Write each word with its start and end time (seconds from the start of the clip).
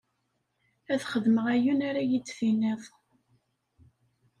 Ad 0.91 1.01
xedmeɣ 1.11 1.45
ayen 1.55 1.79
ara 1.87 2.01
iyi-d-tiniḍ. 2.03 2.81